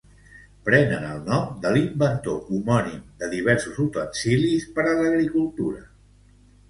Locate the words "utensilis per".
3.87-4.87